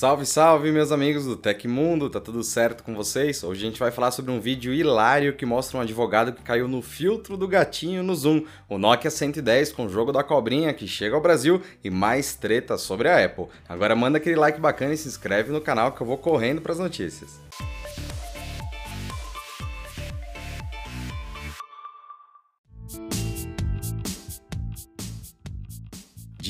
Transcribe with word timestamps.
Salve, 0.00 0.24
salve, 0.24 0.72
meus 0.72 0.92
amigos 0.92 1.26
do 1.26 1.36
Tecmundo, 1.36 2.08
tá 2.08 2.18
tudo 2.18 2.42
certo 2.42 2.82
com 2.82 2.94
vocês? 2.94 3.44
Hoje 3.44 3.60
a 3.60 3.68
gente 3.68 3.78
vai 3.78 3.90
falar 3.90 4.10
sobre 4.12 4.32
um 4.32 4.40
vídeo 4.40 4.72
hilário 4.72 5.34
que 5.34 5.44
mostra 5.44 5.76
um 5.76 5.80
advogado 5.82 6.32
que 6.32 6.42
caiu 6.42 6.66
no 6.66 6.80
filtro 6.80 7.36
do 7.36 7.46
gatinho 7.46 8.02
no 8.02 8.16
Zoom, 8.16 8.46
o 8.66 8.78
Nokia 8.78 9.10
110 9.10 9.74
com 9.74 9.84
o 9.84 9.88
jogo 9.90 10.10
da 10.10 10.24
cobrinha 10.24 10.72
que 10.72 10.88
chega 10.88 11.14
ao 11.14 11.20
Brasil 11.20 11.60
e 11.84 11.90
mais 11.90 12.34
treta 12.34 12.78
sobre 12.78 13.10
a 13.10 13.22
Apple. 13.22 13.48
Agora 13.68 13.94
manda 13.94 14.16
aquele 14.16 14.36
like 14.36 14.58
bacana 14.58 14.94
e 14.94 14.96
se 14.96 15.06
inscreve 15.06 15.52
no 15.52 15.60
canal 15.60 15.92
que 15.92 16.00
eu 16.00 16.06
vou 16.06 16.16
correndo 16.16 16.62
para 16.62 16.72
as 16.72 16.78
notícias. 16.78 17.38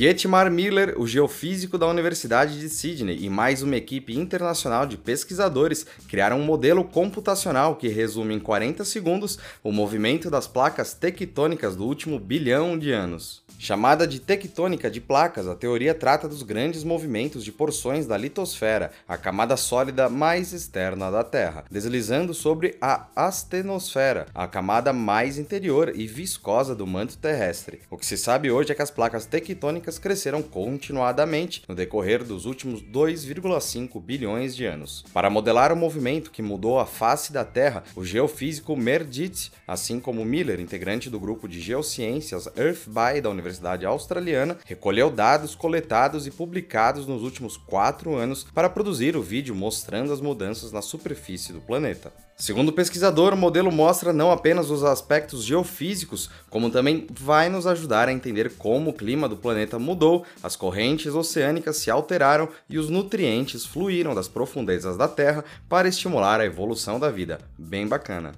Dietmar 0.00 0.50
Miller, 0.50 0.94
o 0.96 1.06
geofísico 1.06 1.76
da 1.76 1.86
Universidade 1.86 2.58
de 2.58 2.70
Sydney, 2.70 3.18
e 3.20 3.28
mais 3.28 3.62
uma 3.62 3.76
equipe 3.76 4.16
internacional 4.16 4.86
de 4.86 4.96
pesquisadores 4.96 5.84
criaram 6.08 6.40
um 6.40 6.42
modelo 6.42 6.82
computacional 6.82 7.76
que 7.76 7.86
resume 7.86 8.34
em 8.34 8.40
40 8.40 8.82
segundos 8.86 9.38
o 9.62 9.70
movimento 9.70 10.30
das 10.30 10.46
placas 10.46 10.94
tectônicas 10.94 11.76
do 11.76 11.84
último 11.84 12.18
bilhão 12.18 12.78
de 12.78 12.90
anos. 12.90 13.42
Chamada 13.58 14.06
de 14.06 14.20
tectônica 14.20 14.90
de 14.90 15.02
placas, 15.02 15.46
a 15.46 15.54
teoria 15.54 15.94
trata 15.94 16.26
dos 16.26 16.42
grandes 16.42 16.82
movimentos 16.82 17.44
de 17.44 17.52
porções 17.52 18.06
da 18.06 18.16
litosfera, 18.16 18.92
a 19.06 19.18
camada 19.18 19.54
sólida 19.54 20.08
mais 20.08 20.54
externa 20.54 21.10
da 21.10 21.22
Terra, 21.22 21.66
deslizando 21.70 22.32
sobre 22.32 22.78
a 22.80 23.06
astenosfera, 23.14 24.28
a 24.34 24.48
camada 24.48 24.94
mais 24.94 25.36
interior 25.36 25.92
e 25.94 26.06
viscosa 26.06 26.74
do 26.74 26.86
manto 26.86 27.18
terrestre. 27.18 27.82
O 27.90 27.98
que 27.98 28.06
se 28.06 28.16
sabe 28.16 28.50
hoje 28.50 28.72
é 28.72 28.74
que 28.74 28.80
as 28.80 28.90
placas 28.90 29.26
tectônicas 29.26 29.89
cresceram 29.98 30.42
continuadamente 30.42 31.62
no 31.68 31.74
decorrer 31.74 32.24
dos 32.24 32.46
últimos 32.46 32.82
2,5 32.82 34.00
bilhões 34.00 34.54
de 34.54 34.64
anos. 34.64 35.04
Para 35.12 35.30
modelar 35.30 35.72
o 35.72 35.76
movimento 35.76 36.30
que 36.30 36.42
mudou 36.42 36.78
a 36.78 36.86
face 36.86 37.32
da 37.32 37.44
Terra, 37.44 37.84
o 37.94 38.04
geofísico 38.04 38.76
Merdit, 38.76 39.52
assim 39.66 40.00
como 40.00 40.24
Miller, 40.24 40.60
integrante 40.60 41.10
do 41.10 41.20
grupo 41.20 41.48
de 41.48 41.60
geociências 41.60 42.48
EarthBy 42.56 43.20
da 43.22 43.30
Universidade 43.30 43.86
Australiana 43.86 44.58
recolheu 44.64 45.10
dados 45.10 45.54
coletados 45.54 46.26
e 46.26 46.30
publicados 46.30 47.06
nos 47.06 47.22
últimos 47.22 47.56
quatro 47.56 48.14
anos 48.14 48.46
para 48.54 48.70
produzir 48.70 49.16
o 49.16 49.22
vídeo 49.22 49.54
mostrando 49.54 50.12
as 50.12 50.20
mudanças 50.20 50.72
na 50.72 50.82
superfície 50.82 51.52
do 51.52 51.60
planeta. 51.60 52.12
Segundo 52.40 52.70
o 52.70 52.72
pesquisador, 52.72 53.34
o 53.34 53.36
modelo 53.36 53.70
mostra 53.70 54.14
não 54.14 54.32
apenas 54.32 54.70
os 54.70 54.82
aspectos 54.82 55.44
geofísicos, 55.44 56.30
como 56.48 56.70
também 56.70 57.06
vai 57.10 57.50
nos 57.50 57.66
ajudar 57.66 58.08
a 58.08 58.12
entender 58.12 58.52
como 58.56 58.88
o 58.88 58.92
clima 58.94 59.28
do 59.28 59.36
planeta 59.36 59.78
mudou, 59.78 60.24
as 60.42 60.56
correntes 60.56 61.14
oceânicas 61.14 61.76
se 61.76 61.90
alteraram 61.90 62.48
e 62.66 62.78
os 62.78 62.88
nutrientes 62.88 63.66
fluíram 63.66 64.14
das 64.14 64.26
profundezas 64.26 64.96
da 64.96 65.06
Terra 65.06 65.44
para 65.68 65.86
estimular 65.86 66.40
a 66.40 66.46
evolução 66.46 66.98
da 66.98 67.10
vida. 67.10 67.40
Bem 67.58 67.86
bacana. 67.86 68.32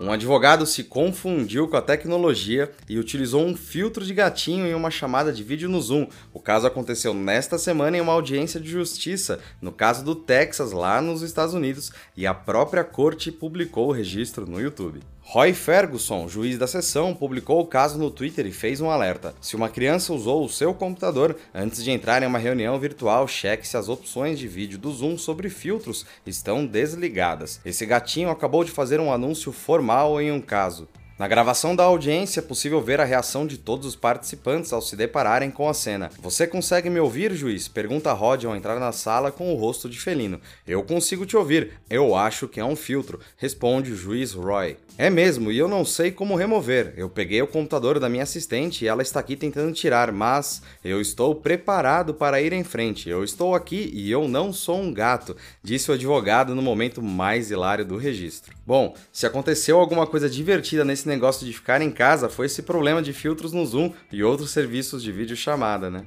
Um 0.00 0.10
advogado 0.10 0.66
se 0.66 0.82
confundiu 0.82 1.68
com 1.68 1.76
a 1.76 1.82
tecnologia 1.82 2.72
e 2.88 2.98
utilizou 2.98 3.46
um 3.46 3.56
filtro 3.56 4.04
de 4.04 4.12
gatinho 4.12 4.66
em 4.66 4.74
uma 4.74 4.90
chamada 4.90 5.32
de 5.32 5.44
vídeo 5.44 5.68
no 5.68 5.80
Zoom. 5.80 6.08
O 6.32 6.40
caso 6.40 6.66
aconteceu 6.66 7.14
nesta 7.14 7.58
semana 7.58 7.96
em 7.96 8.00
uma 8.00 8.12
audiência 8.12 8.58
de 8.58 8.68
justiça, 8.68 9.38
no 9.62 9.70
caso 9.70 10.04
do 10.04 10.16
Texas, 10.16 10.72
lá 10.72 11.00
nos 11.00 11.22
Estados 11.22 11.54
Unidos, 11.54 11.92
e 12.16 12.26
a 12.26 12.34
própria 12.34 12.82
corte 12.82 13.30
publicou 13.30 13.88
o 13.88 13.92
registro 13.92 14.44
no 14.46 14.60
YouTube. 14.60 15.00
Roy 15.26 15.54
Ferguson, 15.54 16.28
juiz 16.28 16.58
da 16.58 16.66
sessão, 16.66 17.14
publicou 17.14 17.58
o 17.58 17.66
caso 17.66 17.98
no 17.98 18.10
Twitter 18.10 18.46
e 18.46 18.52
fez 18.52 18.80
um 18.80 18.90
alerta. 18.90 19.34
Se 19.40 19.56
uma 19.56 19.70
criança 19.70 20.12
usou 20.12 20.44
o 20.44 20.48
seu 20.48 20.72
computador 20.74 21.36
antes 21.52 21.82
de 21.82 21.90
entrar 21.90 22.22
em 22.22 22.26
uma 22.26 22.38
reunião 22.38 22.78
virtual, 22.78 23.26
cheque 23.26 23.66
se 23.66 23.76
as 23.76 23.88
opções 23.88 24.38
de 24.38 24.46
vídeo 24.46 24.78
do 24.78 24.92
Zoom 24.92 25.16
sobre 25.16 25.48
filtros 25.48 26.06
estão 26.26 26.64
desligadas. 26.64 27.58
Esse 27.64 27.86
gatinho 27.86 28.30
acabou 28.30 28.62
de 28.62 28.70
fazer 28.70 29.00
um 29.00 29.10
anúncio 29.10 29.50
formal 29.50 30.20
em 30.20 30.30
um 30.30 30.40
caso. 30.40 30.86
Na 31.16 31.28
gravação 31.28 31.76
da 31.76 31.84
audiência 31.84 32.40
é 32.40 32.42
possível 32.42 32.82
ver 32.82 33.00
a 33.00 33.04
reação 33.04 33.46
de 33.46 33.56
todos 33.56 33.86
os 33.86 33.94
participantes 33.94 34.72
ao 34.72 34.82
se 34.82 34.96
depararem 34.96 35.48
com 35.48 35.68
a 35.68 35.74
cena. 35.74 36.10
Você 36.18 36.44
consegue 36.44 36.90
me 36.90 36.98
ouvir, 36.98 37.32
juiz? 37.34 37.68
Pergunta 37.68 38.12
Rod 38.12 38.44
ao 38.44 38.56
entrar 38.56 38.80
na 38.80 38.90
sala 38.90 39.30
com 39.30 39.54
o 39.54 39.56
rosto 39.56 39.88
de 39.88 40.00
felino. 40.00 40.40
Eu 40.66 40.82
consigo 40.82 41.24
te 41.24 41.36
ouvir. 41.36 41.74
Eu 41.88 42.16
acho 42.16 42.48
que 42.48 42.58
é 42.58 42.64
um 42.64 42.74
filtro, 42.74 43.20
responde 43.36 43.92
o 43.92 43.96
juiz 43.96 44.32
Roy. 44.32 44.76
É 44.98 45.08
mesmo, 45.08 45.50
e 45.52 45.58
eu 45.58 45.68
não 45.68 45.84
sei 45.84 46.10
como 46.10 46.34
remover. 46.34 46.94
Eu 46.96 47.08
peguei 47.08 47.42
o 47.42 47.48
computador 47.48 48.00
da 48.00 48.08
minha 48.08 48.22
assistente 48.22 48.84
e 48.84 48.88
ela 48.88 49.02
está 49.02 49.20
aqui 49.20 49.36
tentando 49.36 49.72
tirar, 49.72 50.10
mas 50.10 50.62
eu 50.84 51.00
estou 51.00 51.34
preparado 51.34 52.12
para 52.14 52.40
ir 52.40 52.52
em 52.52 52.62
frente. 52.64 53.08
Eu 53.08 53.22
estou 53.22 53.54
aqui 53.54 53.90
e 53.92 54.10
eu 54.10 54.26
não 54.26 54.52
sou 54.52 54.80
um 54.80 54.92
gato, 54.92 55.36
disse 55.62 55.90
o 55.90 55.94
advogado 55.94 56.56
no 56.56 56.62
momento 56.62 57.00
mais 57.00 57.52
hilário 57.52 57.84
do 57.84 57.96
registro. 57.96 58.54
Bom, 58.66 58.94
se 59.12 59.26
aconteceu 59.26 59.78
alguma 59.78 60.06
coisa 60.06 60.28
divertida 60.28 60.84
nesse 60.84 61.06
negócio 61.06 61.46
de 61.46 61.52
ficar 61.52 61.82
em 61.82 61.90
casa, 61.90 62.28
foi 62.30 62.46
esse 62.46 62.62
problema 62.62 63.02
de 63.02 63.12
filtros 63.12 63.52
no 63.52 63.64
Zoom 63.66 63.92
e 64.10 64.24
outros 64.24 64.50
serviços 64.50 65.02
de 65.02 65.12
videochamada, 65.12 65.90
né? 65.90 66.06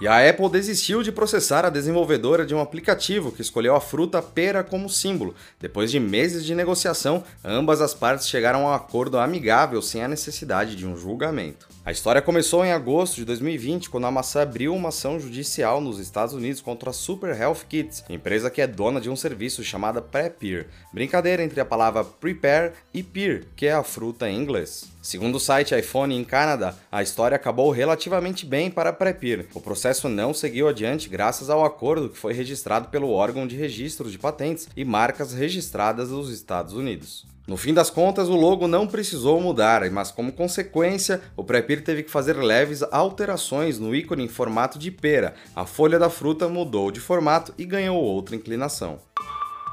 E 0.00 0.08
a 0.08 0.26
Apple 0.26 0.48
desistiu 0.48 1.02
de 1.02 1.12
processar 1.12 1.66
a 1.66 1.68
desenvolvedora 1.68 2.46
de 2.46 2.54
um 2.54 2.60
aplicativo 2.60 3.30
que 3.30 3.42
escolheu 3.42 3.76
a 3.76 3.82
fruta 3.82 4.22
pera 4.22 4.64
como 4.64 4.88
símbolo. 4.88 5.34
Depois 5.60 5.90
de 5.90 6.00
meses 6.00 6.42
de 6.42 6.54
negociação, 6.54 7.22
ambas 7.44 7.82
as 7.82 7.92
partes 7.92 8.26
chegaram 8.26 8.66
a 8.66 8.70
um 8.70 8.74
acordo 8.74 9.18
amigável 9.18 9.82
sem 9.82 10.02
a 10.02 10.08
necessidade 10.08 10.74
de 10.74 10.86
um 10.86 10.96
julgamento. 10.96 11.68
A 11.84 11.92
história 11.92 12.22
começou 12.22 12.64
em 12.64 12.72
agosto 12.72 13.16
de 13.16 13.26
2020, 13.26 13.90
quando 13.90 14.06
a 14.06 14.10
maçã 14.10 14.40
abriu 14.40 14.74
uma 14.74 14.88
ação 14.88 15.20
judicial 15.20 15.82
nos 15.82 15.98
Estados 15.98 16.32
Unidos 16.32 16.62
contra 16.62 16.90
a 16.90 16.94
Super 16.94 17.38
Health 17.38 17.66
Kits, 17.68 18.02
empresa 18.08 18.48
que 18.48 18.62
é 18.62 18.66
dona 18.66 19.02
de 19.02 19.10
um 19.10 19.16
serviço 19.16 19.62
chamado 19.62 20.00
Prepare, 20.00 20.66
brincadeira 20.94 21.42
entre 21.42 21.60
a 21.60 21.64
palavra 21.64 22.04
prepare 22.04 22.72
e 22.94 23.02
pear, 23.02 23.42
que 23.54 23.66
é 23.66 23.72
a 23.72 23.82
fruta 23.82 24.30
em 24.30 24.40
inglês. 24.40 24.90
Segundo 25.02 25.36
o 25.36 25.40
site 25.40 25.74
iPhone 25.74 26.14
em 26.14 26.22
Canadá, 26.22 26.74
a 26.92 27.02
história 27.02 27.34
acabou 27.34 27.70
relativamente 27.70 28.44
bem 28.44 28.70
para 28.70 28.90
a 28.90 28.92
Prepare. 28.92 29.48
O 29.54 29.60
processo 29.60 30.10
não 30.10 30.34
seguiu 30.34 30.68
adiante 30.68 31.08
graças 31.08 31.48
ao 31.48 31.64
acordo 31.64 32.10
que 32.10 32.18
foi 32.18 32.34
registrado 32.34 32.88
pelo 32.88 33.10
órgão 33.10 33.46
de 33.46 33.56
registro 33.56 34.10
de 34.10 34.18
patentes 34.18 34.68
e 34.76 34.84
marcas 34.84 35.32
registradas 35.32 36.10
dos 36.10 36.30
Estados 36.30 36.74
Unidos. 36.74 37.24
No 37.46 37.56
fim 37.56 37.72
das 37.72 37.88
contas, 37.88 38.28
o 38.28 38.36
logo 38.36 38.68
não 38.68 38.86
precisou 38.86 39.40
mudar, 39.40 39.90
mas 39.90 40.12
como 40.12 40.32
consequência, 40.32 41.20
o 41.34 41.42
Prepir 41.42 41.82
teve 41.82 42.02
que 42.02 42.10
fazer 42.10 42.36
leves 42.36 42.82
alterações 42.92 43.78
no 43.78 43.94
ícone 43.94 44.24
em 44.24 44.28
formato 44.28 44.78
de 44.78 44.90
pera. 44.90 45.34
A 45.56 45.64
folha 45.64 45.98
da 45.98 46.10
fruta 46.10 46.46
mudou 46.46 46.90
de 46.90 47.00
formato 47.00 47.54
e 47.56 47.64
ganhou 47.64 47.96
outra 47.96 48.36
inclinação. 48.36 49.00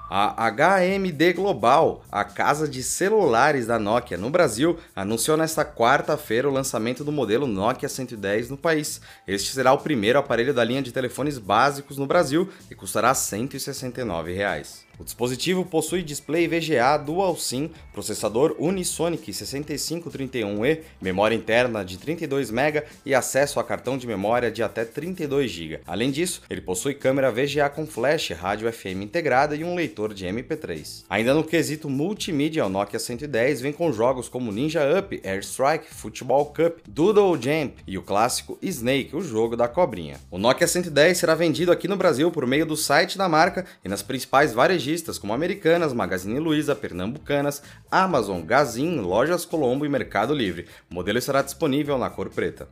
A 0.10 0.50
HMD 0.50 1.34
Global, 1.34 2.02
a 2.10 2.24
casa 2.24 2.66
de 2.66 2.82
celulares 2.82 3.68
da 3.68 3.78
Nokia 3.78 4.18
no 4.18 4.30
Brasil, 4.30 4.80
anunciou 4.96 5.36
nesta 5.36 5.66
quarta-feira 5.66 6.48
o 6.48 6.52
lançamento 6.52 7.04
do 7.04 7.12
modelo 7.12 7.46
Nokia 7.46 7.90
110 7.90 8.50
no 8.50 8.56
país. 8.56 9.02
Este 9.28 9.52
será 9.52 9.74
o 9.74 9.80
primeiro 9.80 10.18
aparelho 10.18 10.54
da 10.54 10.64
linha 10.64 10.82
de 10.82 10.94
telefones 10.94 11.38
básicos 11.38 11.98
no 11.98 12.08
Brasil 12.08 12.50
e 12.72 12.76
custará 12.76 13.14
169 13.14 14.32
reais. 14.34 14.87
O 15.00 15.04
dispositivo 15.04 15.64
possui 15.64 16.02
display 16.02 16.48
VGA 16.48 16.98
Dual 16.98 17.38
SIM, 17.38 17.70
processador 17.94 18.56
Unisonic 18.58 19.32
6531E, 19.32 20.80
memória 21.00 21.36
interna 21.36 21.86
de 21.86 22.00
32 22.00 22.50
MB 22.50 22.84
e 23.06 23.14
acesso 23.14 23.60
a 23.60 23.64
cartão 23.64 23.96
de 23.96 24.08
memória 24.08 24.50
de 24.50 24.64
até 24.64 24.84
32 24.84 25.52
GB. 25.52 25.82
Além 25.86 26.10
disso, 26.10 26.42
ele 26.50 26.62
possui 26.62 26.96
câmera 26.96 27.32
VGA 27.32 27.70
com 27.70 27.86
flash, 27.86 28.32
rádio 28.32 28.72
FM 28.74 29.04
integrada 29.04 29.56
e 29.56 29.64
um 29.64 29.76
leitor 29.76 30.16
de 30.16 30.26
MP3. 30.26 31.04
Ainda 31.08 31.32
no 31.32 31.44
quesito 31.44 31.88
multimídia, 31.88 32.66
o 32.66 32.70
Nokia 32.70 32.98
110 32.98 33.62
vem 33.62 33.74
com 33.74 33.94
jogos 33.94 34.28
como 34.28 34.52
Ninja 34.52 34.82
Up, 34.98 35.22
Airstrike, 35.24 35.94
Football 35.94 36.48
Cup, 36.48 36.80
Doodle 36.88 37.40
Jump 37.40 37.76
e 37.86 38.00
o 38.00 38.02
clássico 38.02 38.58
Snake, 38.64 39.16
o 39.16 39.22
jogo 39.22 39.56
da 39.56 39.68
cobrinha. 39.68 40.20
O 40.32 40.40
Nokia 40.40 40.68
110 40.68 41.20
será 41.20 41.36
vendido 41.36 41.72
aqui 41.72 41.88
no 41.88 41.96
Brasil 41.96 42.32
por 42.32 42.48
meio 42.48 42.66
do 42.66 42.76
site 42.76 43.16
da 43.16 43.30
marca 43.30 43.64
e 43.86 43.88
nas 43.88 44.02
principais 44.02 44.54
varejistas 44.54 44.87
varejistas 44.88 45.20
como 45.20 45.34
Americanas, 45.34 45.94
Magazine 45.94 46.40
Luiza, 46.40 46.74
Pernambucanas, 46.74 47.62
Amazon, 47.92 48.46
Gazin, 48.46 49.02
Lojas 49.02 49.46
Colombo 49.46 49.86
e 49.86 49.90
Mercado 49.90 50.34
Livre. 50.34 50.66
O 50.90 50.96
modelo 50.96 51.20
estará 51.20 51.42
disponível 51.42 51.98
na 51.98 52.10
cor 52.10 52.30
preta. 52.30 52.70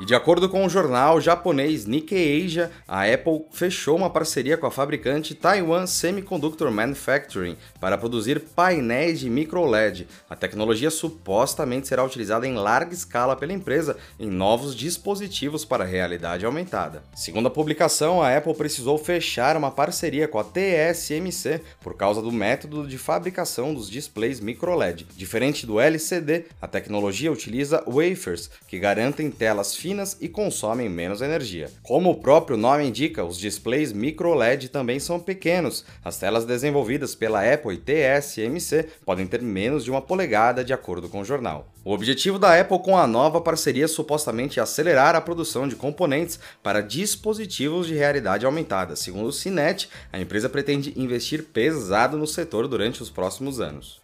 E 0.00 0.06
de 0.06 0.14
acordo 0.14 0.48
com 0.48 0.64
o 0.64 0.68
jornal 0.68 1.20
japonês 1.20 1.84
Nikkei 1.84 2.42
Asia, 2.42 2.70
a 2.88 3.04
Apple 3.04 3.44
fechou 3.52 3.98
uma 3.98 4.08
parceria 4.08 4.56
com 4.56 4.66
a 4.66 4.70
fabricante 4.70 5.34
Taiwan 5.34 5.86
Semiconductor 5.86 6.70
Manufacturing 6.70 7.54
para 7.78 7.98
produzir 7.98 8.40
painéis 8.40 9.20
de 9.20 9.28
micro 9.28 9.62
LED. 9.66 10.08
A 10.30 10.34
tecnologia 10.34 10.90
supostamente 10.90 11.86
será 11.86 12.02
utilizada 12.02 12.46
em 12.46 12.54
larga 12.54 12.94
escala 12.94 13.36
pela 13.36 13.52
empresa 13.52 13.94
em 14.18 14.30
novos 14.30 14.74
dispositivos 14.74 15.66
para 15.66 15.84
realidade 15.84 16.46
aumentada. 16.46 17.02
Segundo 17.14 17.48
a 17.48 17.50
publicação, 17.50 18.22
a 18.22 18.34
Apple 18.34 18.54
precisou 18.54 18.96
fechar 18.96 19.54
uma 19.54 19.70
parceria 19.70 20.26
com 20.26 20.38
a 20.38 20.44
TSMC 20.44 21.60
por 21.82 21.94
causa 21.94 22.22
do 22.22 22.32
método 22.32 22.88
de 22.88 22.96
fabricação 22.96 23.74
dos 23.74 23.90
displays 23.90 24.40
micro 24.40 24.74
LED. 24.74 25.06
Diferente 25.14 25.66
do 25.66 25.78
LCD, 25.78 26.46
a 26.58 26.66
tecnologia 26.66 27.30
utiliza 27.30 27.84
wafers 27.86 28.50
que 28.66 28.78
garantem 28.78 29.30
telas 29.30 29.76
finas 29.76 29.89
finas 29.90 30.16
e 30.20 30.28
consomem 30.28 30.88
menos 30.88 31.20
energia. 31.20 31.68
Como 31.82 32.10
o 32.10 32.14
próprio 32.14 32.56
nome 32.56 32.86
indica, 32.86 33.24
os 33.24 33.36
displays 33.36 33.92
micro 33.92 34.34
LED 34.34 34.68
também 34.68 35.00
são 35.00 35.18
pequenos. 35.18 35.84
As 36.04 36.16
telas 36.16 36.44
desenvolvidas 36.44 37.16
pela 37.16 37.42
Apple 37.42 37.74
e 37.74 37.76
TSMC 37.76 38.86
podem 39.04 39.26
ter 39.26 39.42
menos 39.42 39.82
de 39.82 39.90
uma 39.90 40.00
polegada, 40.00 40.62
de 40.62 40.72
acordo 40.72 41.08
com 41.08 41.22
o 41.22 41.24
jornal. 41.24 41.72
O 41.84 41.92
objetivo 41.92 42.38
da 42.38 42.60
Apple 42.60 42.78
com 42.78 42.96
a 42.96 43.04
nova 43.04 43.40
parceria 43.40 43.86
é 43.86 43.88
supostamente 43.88 44.60
acelerar 44.60 45.16
a 45.16 45.20
produção 45.20 45.66
de 45.66 45.74
componentes 45.74 46.38
para 46.62 46.82
dispositivos 46.82 47.88
de 47.88 47.94
realidade 47.94 48.46
aumentada. 48.46 48.94
Segundo 48.94 49.26
o 49.26 49.32
Cinet, 49.32 49.88
a 50.12 50.20
empresa 50.20 50.48
pretende 50.48 50.94
investir 50.96 51.42
pesado 51.46 52.16
no 52.16 52.28
setor 52.28 52.68
durante 52.68 53.02
os 53.02 53.10
próximos 53.10 53.60
anos. 53.60 54.00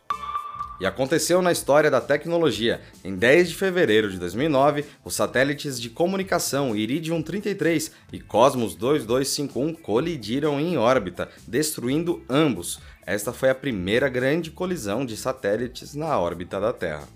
E 0.78 0.84
aconteceu 0.84 1.40
na 1.40 1.50
história 1.50 1.90
da 1.90 2.00
tecnologia. 2.00 2.81
Em 3.02 3.14
10 3.17 3.49
de 3.49 3.55
fevereiro 3.55 4.11
de 4.11 4.19
2009, 4.19 4.84
os 5.05 5.14
satélites 5.14 5.81
de 5.81 5.88
comunicação 5.88 6.76
Iridium 6.76 7.23
33 7.23 7.90
e 8.12 8.20
Cosmos 8.20 8.75
2251 8.75 9.75
colidiram 9.75 10.61
em 10.61 10.76
órbita, 10.76 11.31
destruindo 11.46 12.23
ambos. 12.28 12.78
Esta 13.06 13.32
foi 13.32 13.49
a 13.49 13.55
primeira 13.55 14.08
grande 14.08 14.50
colisão 14.50 15.06
de 15.06 15.17
satélites 15.17 15.94
na 15.94 16.19
órbita 16.19 16.61
da 16.61 16.73
Terra. 16.73 17.15